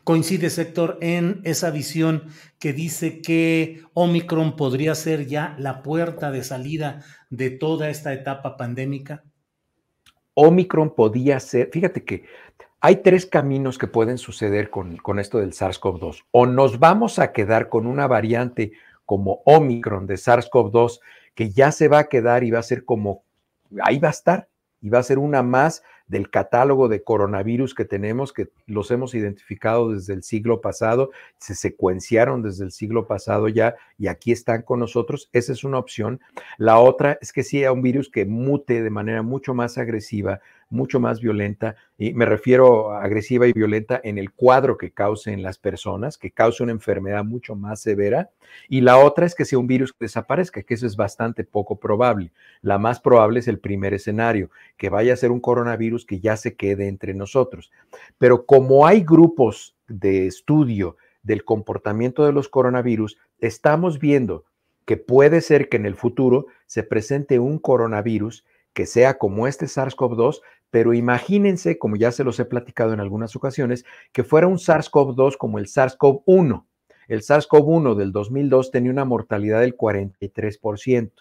Coincide, 0.04 0.50
sector, 0.50 0.98
en 1.00 1.40
esa 1.44 1.70
visión 1.70 2.24
que 2.58 2.72
dice 2.72 3.20
que 3.20 3.82
Omicron 3.94 4.56
podría 4.56 4.94
ser 4.94 5.26
ya 5.26 5.54
la 5.58 5.82
puerta 5.82 6.30
de 6.30 6.44
salida 6.44 7.04
de 7.30 7.50
toda 7.50 7.88
esta 7.88 8.12
etapa 8.12 8.56
pandémica. 8.56 9.24
Omicron 10.34 10.94
podía 10.94 11.38
ser, 11.40 11.70
fíjate 11.72 12.04
que 12.04 12.24
hay 12.80 12.96
tres 12.96 13.26
caminos 13.26 13.78
que 13.78 13.86
pueden 13.86 14.18
suceder 14.18 14.70
con, 14.70 14.96
con 14.96 15.18
esto 15.18 15.38
del 15.38 15.52
SARS-CoV-2. 15.52 16.24
O 16.30 16.46
nos 16.46 16.78
vamos 16.78 17.18
a 17.18 17.32
quedar 17.32 17.68
con 17.68 17.86
una 17.86 18.06
variante 18.06 18.72
como 19.04 19.42
Omicron 19.44 20.06
de 20.06 20.14
SARS-CoV-2 20.14 21.00
que 21.34 21.50
ya 21.50 21.72
se 21.72 21.88
va 21.88 22.00
a 22.00 22.08
quedar 22.08 22.44
y 22.44 22.50
va 22.50 22.58
a 22.58 22.64
ser 22.64 22.84
como, 22.84 23.24
ahí 23.82 23.98
va 23.98 24.08
a 24.08 24.12
estar, 24.12 24.48
y 24.80 24.88
va 24.90 24.98
a 24.98 25.04
ser 25.04 25.18
una 25.18 25.42
más 25.42 25.82
del 26.12 26.28
catálogo 26.28 26.88
de 26.88 27.02
coronavirus 27.02 27.74
que 27.74 27.86
tenemos, 27.86 28.34
que 28.34 28.50
los 28.66 28.90
hemos 28.90 29.14
identificado 29.14 29.92
desde 29.92 30.12
el 30.12 30.22
siglo 30.22 30.60
pasado, 30.60 31.10
se 31.38 31.54
secuenciaron 31.54 32.42
desde 32.42 32.66
el 32.66 32.70
siglo 32.70 33.06
pasado 33.06 33.48
ya 33.48 33.76
y 33.96 34.08
aquí 34.08 34.30
están 34.30 34.60
con 34.60 34.78
nosotros. 34.78 35.30
Esa 35.32 35.52
es 35.52 35.64
una 35.64 35.78
opción. 35.78 36.20
La 36.58 36.78
otra 36.78 37.16
es 37.22 37.32
que 37.32 37.42
sea 37.42 37.72
un 37.72 37.80
virus 37.80 38.10
que 38.10 38.26
mute 38.26 38.82
de 38.82 38.90
manera 38.90 39.22
mucho 39.22 39.54
más 39.54 39.78
agresiva, 39.78 40.42
mucho 40.72 40.98
más 40.98 41.20
violenta, 41.20 41.76
y 41.98 42.14
me 42.14 42.24
refiero 42.24 42.92
a 42.92 43.04
agresiva 43.04 43.46
y 43.46 43.52
violenta 43.52 44.00
en 44.02 44.18
el 44.18 44.32
cuadro 44.32 44.78
que 44.78 44.90
cause 44.90 45.32
en 45.32 45.42
las 45.42 45.58
personas, 45.58 46.18
que 46.18 46.30
cause 46.30 46.62
una 46.62 46.72
enfermedad 46.72 47.24
mucho 47.24 47.54
más 47.54 47.80
severa, 47.80 48.30
y 48.68 48.80
la 48.80 48.98
otra 48.98 49.26
es 49.26 49.34
que 49.34 49.44
sea 49.44 49.58
un 49.58 49.66
virus 49.66 49.92
que 49.92 50.06
desaparezca, 50.06 50.62
que 50.62 50.74
eso 50.74 50.86
es 50.86 50.96
bastante 50.96 51.44
poco 51.44 51.76
probable. 51.78 52.32
La 52.62 52.78
más 52.78 53.00
probable 53.00 53.40
es 53.40 53.48
el 53.48 53.58
primer 53.58 53.94
escenario, 53.94 54.50
que 54.76 54.88
vaya 54.88 55.12
a 55.12 55.16
ser 55.16 55.30
un 55.30 55.40
coronavirus 55.40 56.06
que 56.06 56.20
ya 56.20 56.36
se 56.36 56.56
quede 56.56 56.88
entre 56.88 57.14
nosotros. 57.14 57.70
Pero 58.18 58.46
como 58.46 58.86
hay 58.86 59.02
grupos 59.02 59.76
de 59.88 60.26
estudio 60.26 60.96
del 61.22 61.44
comportamiento 61.44 62.24
de 62.24 62.32
los 62.32 62.48
coronavirus, 62.48 63.18
estamos 63.38 63.98
viendo 63.98 64.44
que 64.86 64.96
puede 64.96 65.42
ser 65.42 65.68
que 65.68 65.76
en 65.76 65.86
el 65.86 65.94
futuro 65.94 66.46
se 66.66 66.82
presente 66.82 67.38
un 67.38 67.58
coronavirus 67.58 68.44
que 68.72 68.86
sea 68.86 69.18
como 69.18 69.46
este 69.46 69.66
SARS-CoV-2, 69.66 70.40
pero 70.72 70.94
imagínense, 70.94 71.76
como 71.78 71.96
ya 71.96 72.10
se 72.12 72.24
los 72.24 72.40
he 72.40 72.46
platicado 72.46 72.94
en 72.94 73.00
algunas 73.00 73.36
ocasiones, 73.36 73.84
que 74.10 74.24
fuera 74.24 74.46
un 74.46 74.56
SARS-CoV-2 74.56 75.36
como 75.36 75.58
el 75.58 75.66
SARS-CoV-1. 75.66 76.64
El 77.08 77.20
SARS-CoV-1 77.20 77.94
del 77.94 78.10
2002 78.10 78.70
tenía 78.70 78.90
una 78.90 79.04
mortalidad 79.04 79.60
del 79.60 79.76
43%. 79.76 81.12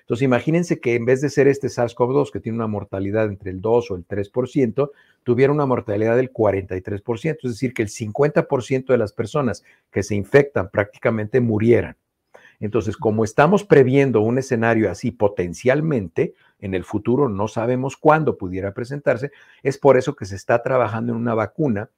Entonces, 0.00 0.24
imagínense 0.24 0.80
que 0.80 0.96
en 0.96 1.04
vez 1.04 1.20
de 1.20 1.30
ser 1.30 1.46
este 1.46 1.68
SARS-CoV-2, 1.68 2.32
que 2.32 2.40
tiene 2.40 2.58
una 2.58 2.66
mortalidad 2.66 3.26
entre 3.26 3.52
el 3.52 3.60
2 3.60 3.92
o 3.92 3.94
el 3.94 4.08
3%, 4.08 4.90
tuviera 5.22 5.52
una 5.52 5.66
mortalidad 5.66 6.16
del 6.16 6.32
43%, 6.32 7.36
es 7.44 7.50
decir, 7.52 7.74
que 7.74 7.82
el 7.82 7.88
50% 7.88 8.86
de 8.86 8.98
las 8.98 9.12
personas 9.12 9.62
que 9.92 10.02
se 10.02 10.16
infectan 10.16 10.68
prácticamente 10.68 11.40
murieran. 11.40 11.96
Entonces, 12.60 12.96
como 12.96 13.24
estamos 13.24 13.64
previendo 13.64 14.20
un 14.20 14.38
escenario 14.38 14.90
así 14.90 15.10
potencialmente, 15.10 16.34
en 16.58 16.74
el 16.74 16.84
futuro 16.84 17.28
no 17.28 17.48
sabemos 17.48 17.96
cuándo 17.96 18.38
pudiera 18.38 18.72
presentarse, 18.72 19.30
es 19.62 19.78
por 19.78 19.96
eso 19.96 20.16
que 20.16 20.24
se 20.24 20.36
está 20.36 20.62
trabajando 20.62 21.12
en 21.12 21.18
una 21.18 21.34
vacuna 21.34 21.90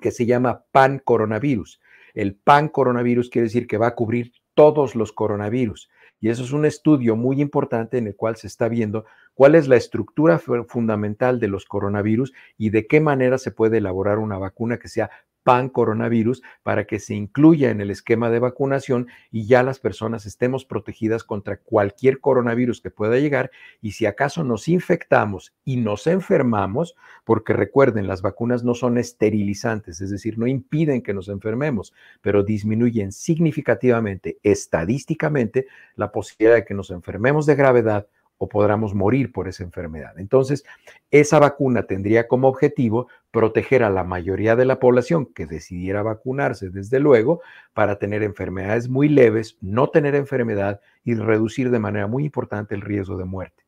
que 0.00 0.10
se 0.10 0.26
llama 0.26 0.64
pan 0.72 1.00
coronavirus. 1.04 1.80
El 2.14 2.34
pan 2.34 2.68
coronavirus 2.68 3.30
quiere 3.30 3.46
decir 3.46 3.66
que 3.66 3.78
va 3.78 3.88
a 3.88 3.94
cubrir 3.94 4.32
todos 4.54 4.94
los 4.94 5.12
coronavirus. 5.12 5.90
Y 6.20 6.28
eso 6.28 6.42
es 6.42 6.52
un 6.52 6.66
estudio 6.66 7.16
muy 7.16 7.40
importante 7.40 7.96
en 7.96 8.06
el 8.06 8.14
cual 8.14 8.36
se 8.36 8.46
está 8.46 8.68
viendo 8.68 9.06
cuál 9.32 9.54
es 9.54 9.68
la 9.68 9.76
estructura 9.76 10.38
fundamental 10.38 11.40
de 11.40 11.48
los 11.48 11.64
coronavirus 11.64 12.34
y 12.58 12.70
de 12.70 12.86
qué 12.86 13.00
manera 13.00 13.38
se 13.38 13.52
puede 13.52 13.78
elaborar 13.78 14.18
una 14.18 14.36
vacuna 14.36 14.78
que 14.78 14.88
sea 14.88 15.10
pan 15.50 15.68
coronavirus 15.68 16.42
para 16.62 16.84
que 16.84 17.00
se 17.00 17.12
incluya 17.12 17.70
en 17.70 17.80
el 17.80 17.90
esquema 17.90 18.30
de 18.30 18.38
vacunación 18.38 19.08
y 19.32 19.48
ya 19.48 19.64
las 19.64 19.80
personas 19.80 20.24
estemos 20.24 20.64
protegidas 20.64 21.24
contra 21.24 21.56
cualquier 21.56 22.20
coronavirus 22.20 22.80
que 22.80 22.92
pueda 22.92 23.18
llegar. 23.18 23.50
Y 23.82 23.90
si 23.90 24.06
acaso 24.06 24.44
nos 24.44 24.68
infectamos 24.68 25.52
y 25.64 25.78
nos 25.78 26.06
enfermamos, 26.06 26.94
porque 27.24 27.52
recuerden, 27.52 28.06
las 28.06 28.22
vacunas 28.22 28.62
no 28.62 28.76
son 28.76 28.96
esterilizantes, 28.96 30.00
es 30.00 30.10
decir, 30.10 30.38
no 30.38 30.46
impiden 30.46 31.02
que 31.02 31.14
nos 31.14 31.28
enfermemos, 31.28 31.92
pero 32.20 32.44
disminuyen 32.44 33.10
significativamente, 33.10 34.38
estadísticamente, 34.44 35.66
la 35.96 36.12
posibilidad 36.12 36.54
de 36.54 36.64
que 36.64 36.74
nos 36.74 36.92
enfermemos 36.92 37.44
de 37.44 37.56
gravedad 37.56 38.06
o 38.42 38.48
podamos 38.48 38.94
morir 38.94 39.32
por 39.32 39.48
esa 39.48 39.64
enfermedad. 39.64 40.18
Entonces, 40.18 40.64
esa 41.10 41.38
vacuna 41.38 41.82
tendría 41.82 42.26
como 42.26 42.48
objetivo 42.48 43.06
proteger 43.30 43.82
a 43.82 43.90
la 43.90 44.02
mayoría 44.02 44.56
de 44.56 44.64
la 44.64 44.80
población 44.80 45.26
que 45.26 45.44
decidiera 45.44 46.02
vacunarse, 46.02 46.70
desde 46.70 47.00
luego, 47.00 47.42
para 47.74 47.98
tener 47.98 48.22
enfermedades 48.22 48.88
muy 48.88 49.10
leves, 49.10 49.58
no 49.60 49.90
tener 49.90 50.14
enfermedad 50.14 50.80
y 51.04 51.14
reducir 51.16 51.70
de 51.70 51.80
manera 51.80 52.06
muy 52.06 52.24
importante 52.24 52.74
el 52.74 52.80
riesgo 52.80 53.18
de 53.18 53.26
muerte. 53.26 53.62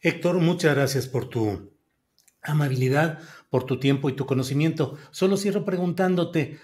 Héctor, 0.00 0.38
muchas 0.38 0.74
gracias 0.74 1.06
por 1.06 1.26
tu 1.28 1.70
amabilidad, 2.42 3.18
por 3.50 3.64
tu 3.64 3.78
tiempo 3.78 4.08
y 4.08 4.14
tu 4.14 4.24
conocimiento. 4.24 4.96
Solo 5.10 5.36
cierro 5.36 5.66
preguntándote, 5.66 6.58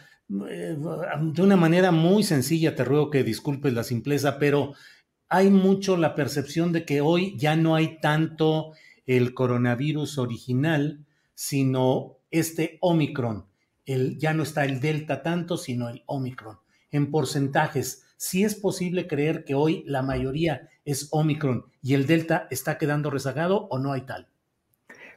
eh, 0.49 0.77
de 1.21 1.43
una 1.43 1.57
manera 1.57 1.91
muy 1.91 2.23
sencilla, 2.23 2.75
te 2.75 2.83
ruego 2.83 3.11
que 3.11 3.25
disculpes 3.25 3.75
la 3.75 3.85
simpleza, 3.85 4.39
pero 4.39 4.73
hay 5.31 5.49
mucho 5.49 5.97
la 5.97 6.17
percepción 6.17 6.73
de 6.73 6.85
que 6.85 7.01
hoy 7.01 7.37
ya 7.39 7.55
no 7.55 7.77
hay 7.77 8.01
tanto 8.01 8.73
el 9.07 9.33
coronavirus 9.33 10.19
original, 10.19 11.07
sino 11.35 12.19
este 12.33 12.79
Omicron. 12.81 13.47
El, 13.87 14.19
ya 14.19 14.35
no 14.35 14.43
está 14.43 14.65
el 14.65 14.81
Delta 14.81 15.23
tanto, 15.23 15.57
sino 15.57 15.89
el 15.89 16.03
Omicron. 16.07 16.59
En 16.91 17.13
porcentajes, 17.13 18.05
sí 18.17 18.43
es 18.43 18.57
posible 18.57 19.07
creer 19.07 19.45
que 19.45 19.55
hoy 19.55 19.85
la 19.87 20.03
mayoría 20.03 20.69
es 20.85 21.09
Omicron 21.13 21.67
y 21.81 21.95
el 21.95 22.07
Delta 22.07 22.49
está 22.51 22.77
quedando 22.77 23.09
rezagado 23.09 23.69
o 23.71 23.79
no 23.79 23.93
hay 23.93 24.03
tal. 24.03 24.27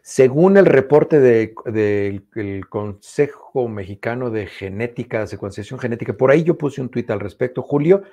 Según 0.03 0.57
el 0.57 0.65
reporte 0.67 1.19
del 1.19 2.67
Consejo 2.69 3.67
Mexicano 3.67 4.29
de 4.29 4.45
Genética, 4.45 5.25
Secuenciación 5.25 5.79
Genética, 5.79 6.13
por 6.13 6.29
ahí 6.29 6.43
yo 6.43 6.57
puse 6.57 6.81
un 6.81 6.89
tuit 6.89 7.09
al 7.09 7.19
respecto, 7.19 7.63
Julio, 7.63 8.03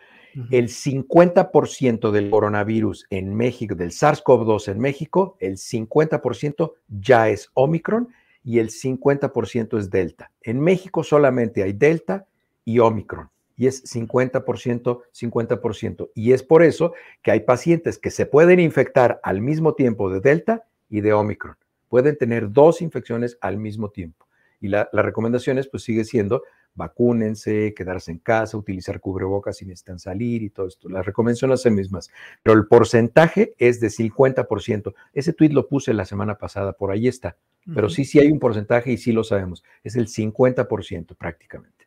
el 0.50 0.68
50% 0.68 2.10
del 2.10 2.30
coronavirus 2.30 3.06
en 3.10 3.34
México, 3.34 3.74
del 3.74 3.90
SARS-CoV-2 3.90 4.68
en 4.72 4.80
México, 4.80 5.36
el 5.40 5.56
50% 5.56 6.72
ya 6.88 7.28
es 7.28 7.50
Omicron 7.54 8.08
y 8.44 8.58
el 8.58 8.70
50% 8.70 9.78
es 9.78 9.90
Delta. 9.90 10.30
En 10.42 10.60
México 10.60 11.04
solamente 11.04 11.62
hay 11.62 11.72
Delta 11.72 12.26
y 12.64 12.78
Omicron 12.78 13.28
y 13.60 13.66
es 13.66 13.84
50%, 13.84 15.02
50%. 15.12 16.10
Y 16.14 16.32
es 16.32 16.42
por 16.42 16.62
eso 16.62 16.94
que 17.20 17.30
hay 17.30 17.40
pacientes 17.40 17.98
que 17.98 18.10
se 18.10 18.24
pueden 18.24 18.58
infectar 18.58 19.20
al 19.22 19.42
mismo 19.42 19.74
tiempo 19.74 20.10
de 20.10 20.20
Delta 20.20 20.64
y 20.88 21.02
de 21.02 21.12
Omicron. 21.12 21.56
Pueden 21.90 22.16
tener 22.16 22.50
dos 22.50 22.80
infecciones 22.80 23.36
al 23.42 23.58
mismo 23.58 23.90
tiempo. 23.90 24.26
Y 24.60 24.68
la, 24.68 24.88
las 24.92 25.04
recomendaciones 25.04 25.68
pues 25.68 25.82
sigue 25.82 26.04
siendo 26.04 26.42
vacúnense, 26.74 27.74
quedarse 27.74 28.10
en 28.10 28.18
casa, 28.18 28.56
utilizar 28.56 29.00
cubrebocas 29.00 29.56
si 29.56 29.66
necesitan 29.66 29.98
salir 29.98 30.42
y 30.42 30.50
todo 30.50 30.66
esto. 30.66 30.88
Las 30.88 31.04
recomendaciones 31.04 31.60
son 31.60 31.70
las 31.72 31.76
mismas, 31.76 32.10
pero 32.42 32.56
el 32.56 32.66
porcentaje 32.66 33.54
es 33.58 33.80
de 33.80 33.88
50%. 33.88 34.94
Ese 35.12 35.32
tweet 35.32 35.50
lo 35.50 35.68
puse 35.68 35.94
la 35.94 36.04
semana 36.04 36.36
pasada, 36.38 36.72
por 36.72 36.90
ahí 36.90 37.08
está. 37.08 37.36
Pero 37.74 37.90
sí, 37.90 38.04
sí 38.04 38.18
hay 38.18 38.28
un 38.28 38.38
porcentaje 38.38 38.90
y 38.90 38.96
sí 38.96 39.12
lo 39.12 39.22
sabemos. 39.22 39.62
Es 39.84 39.94
el 39.94 40.08
50% 40.08 41.14
prácticamente. 41.16 41.86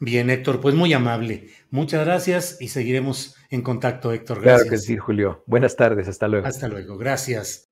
Bien, 0.00 0.28
Héctor, 0.30 0.60
pues 0.60 0.74
muy 0.74 0.92
amable. 0.92 1.48
Muchas 1.70 2.04
gracias 2.04 2.60
y 2.60 2.68
seguiremos 2.68 3.36
en 3.48 3.62
contacto, 3.62 4.12
Héctor. 4.12 4.40
Gracias. 4.40 4.62
Claro 4.62 4.70
que 4.70 4.78
sí, 4.78 4.96
Julio. 4.96 5.44
Buenas 5.46 5.76
tardes, 5.76 6.08
hasta 6.08 6.26
luego. 6.26 6.46
Hasta 6.46 6.66
luego, 6.66 6.98
gracias. 6.98 7.71